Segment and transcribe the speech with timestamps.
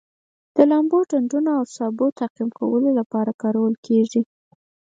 [0.55, 4.21] د لامبلو ډنډونو او سابو تعقیم کولو لپاره کارول کیږي.